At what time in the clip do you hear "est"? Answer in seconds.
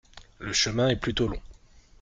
0.89-0.95